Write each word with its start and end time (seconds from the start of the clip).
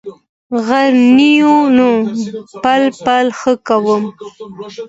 غرنیو 0.65 1.55
ونو 1.63 1.89
پل، 2.63 2.83
پل 3.05 3.25
ښکلومه 3.39 4.09